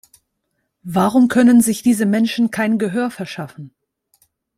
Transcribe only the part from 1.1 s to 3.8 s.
können sich diese Menschen kein Gehör verschaffen?